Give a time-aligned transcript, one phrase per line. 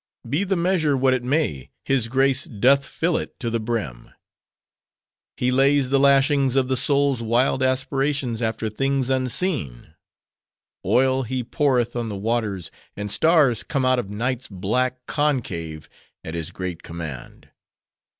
[0.27, 4.09] Be the measure what it may, his grace doth fill it to the brim.
[5.37, 9.93] He lays the lashings of the soul's wild aspirations after things unseen;
[10.83, 15.87] oil he poureth on the waters; and stars come out of night's black concave
[16.23, 17.49] at his great command.